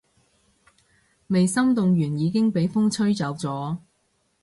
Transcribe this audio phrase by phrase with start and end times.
[1.27, 3.77] 未心動完已經畀風吹走咗